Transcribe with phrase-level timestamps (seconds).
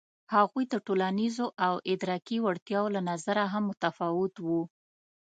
[0.35, 4.61] هغوی د ټولنیزو او ادراکي وړتیاوو له نظره هم متفاوت وو.